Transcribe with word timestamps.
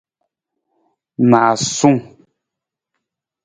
Naasung. 1.29 1.99